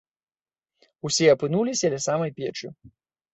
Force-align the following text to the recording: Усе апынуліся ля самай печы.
Усе 1.09 1.27
апынуліся 1.33 1.93
ля 1.95 1.99
самай 2.07 2.31
печы. 2.41 2.67